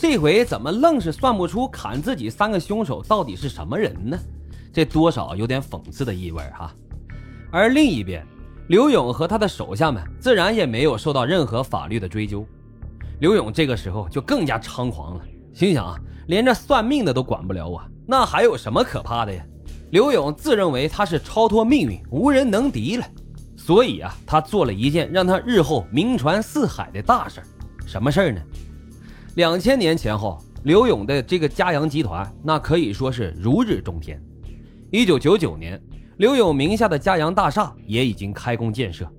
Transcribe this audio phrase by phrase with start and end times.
[0.00, 4.18] 这回怎么愣是算不出砍自己三个凶手到底是什么人呢？
[4.72, 6.72] 这多少有点讽刺的意味哈。
[7.52, 8.26] 而另一边，
[8.68, 12.46] 刘勇和他的手下们自然也没有受到任何法律的追究。
[13.18, 19.44] 刘勇这个时候就更加猖狂了，心想啊，连这算命的都管不了我，那还有什么可怕的呀？
[19.90, 23.04] 刘勇自认为他是超脱命运，无人能敌了，
[23.54, 27.42] 所以啊，他做了一件让他日后名传四海的大事
[27.86, 28.40] 什么事呢？
[29.36, 34.20] 两千年前后，刘勇的这个嘉阳集团那可以说是如日中天。
[34.90, 35.80] 一九九九年。
[36.16, 39.10] 刘勇名下的嘉阳大厦也已经开工建设。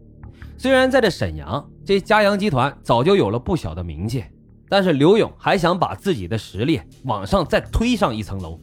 [0.56, 4.24] 虽然在这沈阳，这嘉阳集团早就有了不小的名气，
[4.70, 8.60] 但是刘勇还想把自己的实力往上再推上一层楼，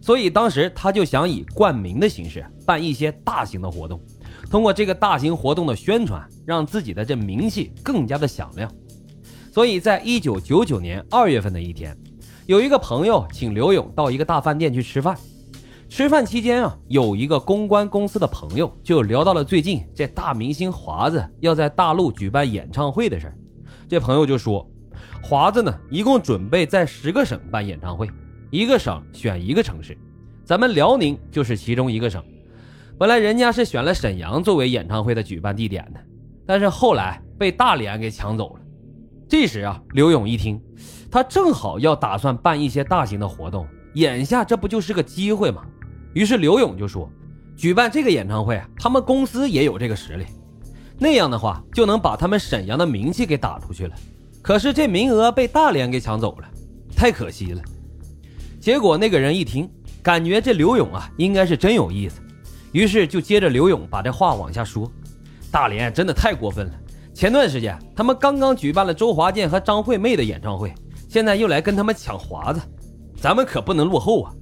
[0.00, 4.00] 所以当时他就想以冠名的形式办一些大型的活动，
[4.48, 8.70] 通过这个大型活动的宣传，让自己的这名气更加的响亮。
[9.50, 11.96] 所以在一九九九年二月份的一天，
[12.46, 15.16] 有一个朋友请刘勇到一个大饭店去吃饭。
[15.88, 23.36] 吃饭期间啊，有一个公关公司的朋友就聊到了最近这大明星华子要在大陆举办演唱会的事儿。
[23.88, 24.64] 这朋友就说，
[25.20, 28.08] 华子呢一共准备在十个省办演唱会，
[28.52, 29.98] 一个省选一个城市，
[30.44, 32.22] 咱们辽宁就是其中一个省。
[32.96, 35.98] 本来人家是选了沈阳作为演唱会的举办地点的，
[36.46, 38.59] 但是后来被大连给抢走了。
[39.30, 40.60] 这时啊，刘勇一听，
[41.08, 43.64] 他正好要打算办一些大型的活动，
[43.94, 45.62] 眼下这不就是个机会吗？
[46.14, 47.08] 于是刘勇就说
[47.56, 50.26] ：“举办这个演唱会啊，他们公司也有这个实力，
[50.98, 53.94] 那样的话就能把他们沈阳的名气给打出去了。
[54.42, 56.48] 可是这名额被大连给抢走了，
[56.96, 57.62] 太可惜了。”
[58.58, 59.70] 结果那个人一听，
[60.02, 62.20] 感觉这刘勇啊应该是真有意思，
[62.72, 64.90] 于是就接着刘勇把这话往下说
[65.52, 66.72] ：“大连真的太过分了，
[67.20, 70.72] 前段时间他们刚刚举办了周华健和张惠妹的演唱会，
[71.06, 72.62] 现在又来跟他们抢华子，
[73.14, 74.32] 咱们可不能落后啊！”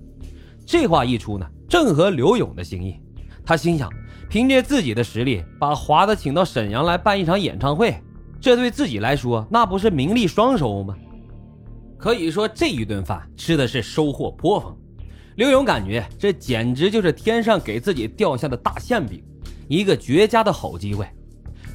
[0.64, 1.44] 这话一出呢。
[1.68, 3.00] 正合刘勇的心意，
[3.44, 3.90] 他心想，
[4.30, 8.00] 凭借自己的实力把华子请到沈阳来办一场演唱会，
[8.40, 10.94] 这对自己来说那不是名利双收吗？
[11.98, 14.72] 可以说这一顿饭吃的是收获颇丰。
[15.34, 19.20] 刘勇感觉这简直就是天上给自己掉下的大馅饼，
[19.66, 21.04] 一个绝佳的好机会。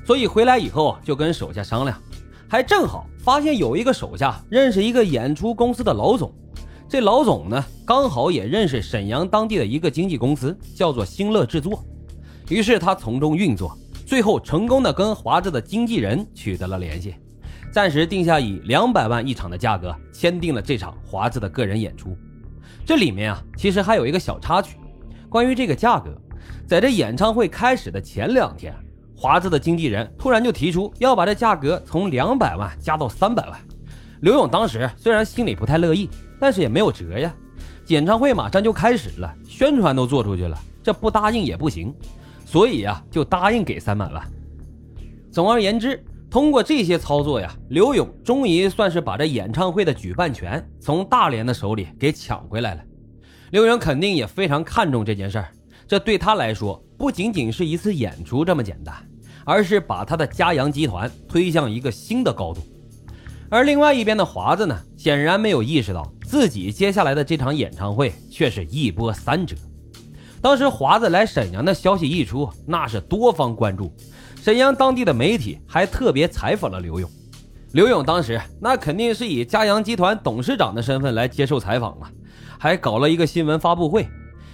[0.06, 1.97] 所以回来以后就跟手下商量，
[2.47, 6.34] 还正好发现有一个手下认识一个演出公司的老总。
[6.90, 11.84] 这老总呢，刚好也认识沈阳当地的一个经纪公司，叫做兴乐制作。
[12.50, 13.75] 于是他从中运作，
[14.06, 17.16] 最后成功的跟华子的经纪人取得了联系，
[17.72, 22.16] 暂时定下以两百万一场的价格，签订了这场华子的个人演出。
[22.86, 24.78] 这里面啊，其实还有一个小插曲，
[25.30, 26.13] 关于这个价格，
[26.68, 28.75] 在这演唱会开始的前两天，
[29.24, 33.58] 华子的经纪人突然就提出要把这价格从两百万加到三百万。
[34.20, 36.10] 刘勇当时虽然心里不太乐意。
[36.40, 37.34] 但是也没有辙呀，
[37.88, 41.96] 演唱会马上就开始了，宣传都做出去了，这不答应也不行，
[42.46, 44.22] 所以呀，就答应给三百万。
[45.32, 52.82] 总而言之，通过这些操作呀，刘勇终于算是把这演唱会的举办权从大连的手里给抢回来了。
[53.52, 55.48] 刘勇肯定也非常看重这件事儿，
[55.88, 58.94] 这对他来说不仅仅是一次演出这么简单，
[59.46, 62.62] 而是把他的嘉阳集团推向一个新的高度。
[63.50, 69.56] 而另外一边的华子呢，显然没有意识到自己接下来的这场演唱会却是一波三折。
[70.42, 73.94] 当时华子来沈阳的消息一出，那是多方关注，
[74.42, 77.10] 沈阳当地的媒体还特别采访了刘勇。
[77.74, 82.12] 刘勇当时那肯定是以嘉阳集团董事长的身份来接受采访啊，
[82.60, 84.08] 还搞了一个新闻发布会，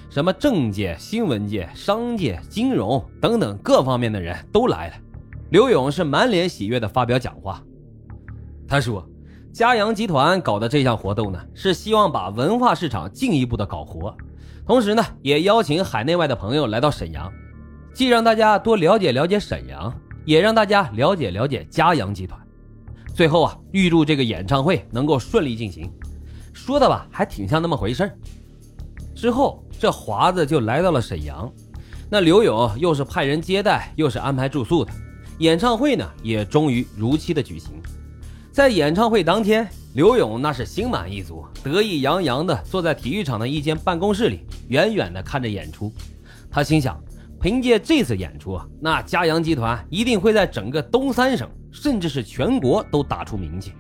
[0.10, 4.96] 什么政界、新闻界、商界、金融等等各方面的人都来了。
[5.52, 7.64] 刘勇是满脸喜悦地发表讲话。
[8.68, 9.08] 他说
[9.54, 14.16] ：“嘉阳集团搞的这项活动呢，是希望把文化市场进一步的搞活，
[14.66, 17.32] 同时呢，也邀请海内外的朋友来到沈阳，
[17.94, 19.94] 既让大家多了解了解沈阳，
[20.26, 22.40] 也让大家了解了解嘉阳集团。
[23.14, 25.92] 最后啊，预祝这个演唱会能够顺利进行。”
[26.52, 28.18] 说的吧，还挺像那么回事儿
[29.20, 31.52] 之后，这华子就来到了沈阳，
[32.10, 34.94] 那刘勇又是派人接待，又是安排住宿的，
[35.40, 37.74] 演唱会呢，也终于如期的举行。
[38.50, 44.40] 在演唱会当天，刘勇那是心满意足、得意洋洋的坐在体育场的一间办公室里，
[44.70, 45.92] 远远的看着演出。
[46.50, 46.98] 他心想，
[47.42, 53.74] 凭借这次演出，那嘉阳集团一定会在整个东三省，甚至是全国都打出名气。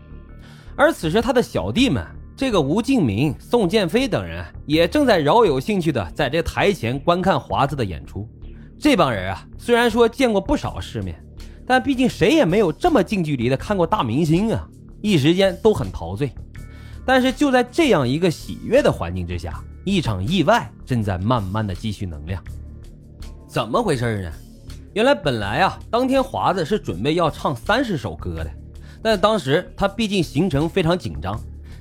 [0.75, 2.06] 而此时，他的小弟们，
[2.39, 8.25] 这个吴敬明、宋建飞等人，也正在饶有兴趣地在这台前观看华子的演出。
[8.80, 11.21] 这帮人啊，虽然说见过不少世面。
[11.68, 14.65] 但毕竟谁也没有这么近距离的看过大明星啊！
[15.01, 16.31] 一时间都很陶醉。
[17.06, 22.42] 但是就在这样一个喜悦的环境之下，一场意外正在慢慢的积蓄能量。
[23.50, 24.31] 怎么回事呢？
[24.94, 28.50] 原来本来啊，当天华子是准备要唱三十首歌的，
[29.03, 31.38] 但当时他毕竟行程非常紧张，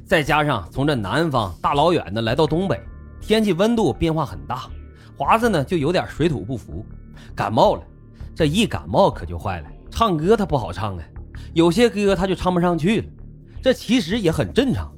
[0.08, 2.80] 再加上从这南方大老远的来到东北，
[3.20, 4.62] 天气温度变化很大，
[5.14, 6.82] 华子呢就有点水土不服，
[7.36, 7.82] 感冒了。
[8.34, 11.04] 这一感冒可就坏了，唱歌他不好唱啊，
[11.52, 13.06] 有些歌他就唱不上去了。
[13.62, 14.90] 这其实也很正常。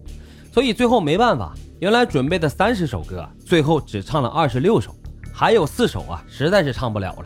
[0.52, 4.94] 所以最后没办法，原来准备的三十首歌，最后只唱了二十六首，
[5.32, 7.24] 还有四首啊，实在是唱不了了。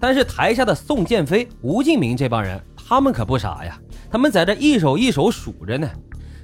[0.00, 3.78] 但是台下的宋建飞、吴敬明这帮人，他们可不傻呀，
[4.10, 5.86] 他们在这一首一首数着呢，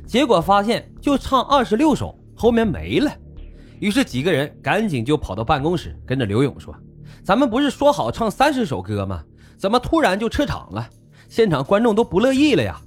[0.08, 3.12] 结果发现就唱二十六首，后面没了。
[3.78, 6.74] 于是几个人赶紧就跑到办公室，跟着刘勇说
[7.22, 9.22] ：“咱们不是说好唱三十首歌吗？
[9.58, 10.88] 怎么突然就撤场了？
[11.28, 12.80] 现场观众都不乐意了呀！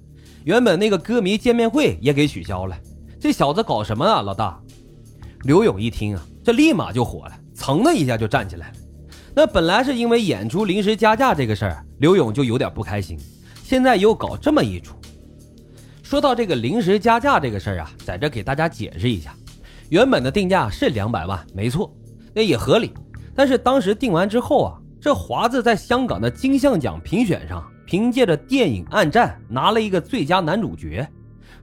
[0.45, 2.75] 原本那个歌迷见面会也给取消了。”
[3.21, 4.59] 这小子搞什么啊，老大！
[5.43, 8.73] 刘勇一听啊，这立马就火了，噌的一下就站起来了。
[9.35, 13.15] 那本来是因为演出临时加价这个事儿，刘勇就有点不开心。
[13.63, 14.95] 现在又搞这么一出。
[16.11, 19.33] 说到这个临时加价这个事儿啊，在这给大家解释一下：
[19.87, 21.89] 原本的定价是两百万，没错，
[22.33, 22.91] 那也合理。
[23.33, 31.07] 但是当时定完之后啊，这华子在香港的金像奖评选上，凭借着电影《暗战》拿了一个最佳男主角。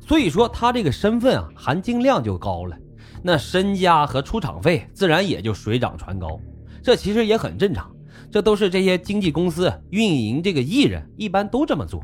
[0.00, 2.74] 所以说他这个身份啊，含金量就高了，
[3.22, 6.40] 那身家和出场费自然也就水涨船高。
[6.82, 7.94] 这其实也很正常，
[8.30, 12.02] 这都是这些经纪公司运营这个艺人一般都这么做。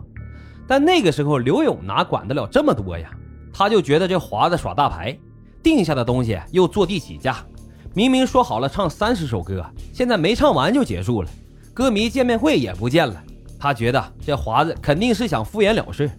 [0.66, 3.10] 但那个时候刘勇哪管得了这么多呀？
[3.52, 5.16] 他就觉得这华子耍大牌，
[5.62, 7.36] 定下的东西又坐地起价，
[7.94, 11.28] 明明说好了唱三十首歌，现在没唱完就结束了，
[11.72, 13.22] 歌迷见面会也不见了。
[13.58, 16.10] 他觉得这华子肯定是想敷衍了事。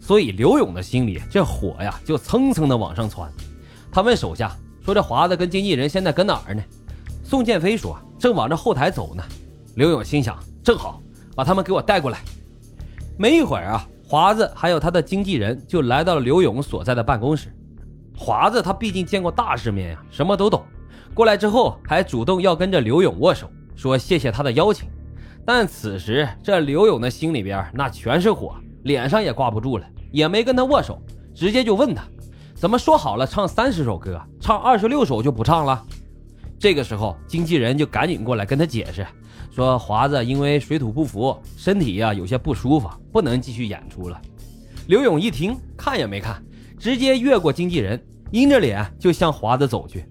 [0.00, 3.30] 所以刘勇的心里这火呀，就蹭蹭的往上窜。
[3.92, 6.62] 他问手下说：“这华子跟经纪人现在搁哪儿呢？”
[7.22, 9.22] 宋建飞说：“正往这后台走呢。”
[9.76, 11.02] 刘勇心想：“正好，
[11.36, 12.20] 把他们给我带过来。”
[13.20, 17.54] 没一会儿啊，华子还有他的经纪人就来到了刘勇所在的办公室。
[18.16, 20.64] 华子他毕竟见过大世面呀，什么都懂。
[21.12, 23.46] 过来之后还主动要跟着刘勇握手，
[23.76, 24.88] 说谢谢他的邀请。
[25.44, 28.54] 但此时这刘勇的心里边那全是火。
[28.84, 30.98] 脸上也挂不住了，也没跟他握手，
[31.34, 32.02] 直接就问他，
[32.54, 35.84] 怎么说好了唱三十首歌，唱二十六首就不唱了？
[36.58, 39.06] 这个时候，经纪人就赶紧过来跟他解释，
[39.50, 44.20] 说华子因为水土不服，身体呀有些不舒服，不能继续演出了。
[44.86, 46.42] 刘勇一听，看也没看，
[46.78, 48.00] 直接越过经纪人，
[48.30, 50.04] 阴着脸就向华子走去。